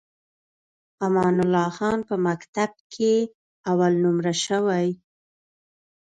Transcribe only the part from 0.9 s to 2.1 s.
امان الله خان